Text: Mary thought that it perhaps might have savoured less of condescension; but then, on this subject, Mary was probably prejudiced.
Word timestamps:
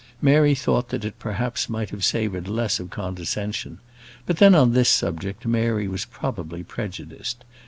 Mary 0.19 0.55
thought 0.55 0.89
that 0.89 1.05
it 1.05 1.19
perhaps 1.19 1.69
might 1.69 1.91
have 1.91 2.03
savoured 2.03 2.47
less 2.47 2.79
of 2.79 2.89
condescension; 2.89 3.77
but 4.25 4.37
then, 4.37 4.55
on 4.55 4.73
this 4.73 4.89
subject, 4.89 5.45
Mary 5.45 5.87
was 5.87 6.05
probably 6.05 6.63
prejudiced. 6.63 7.43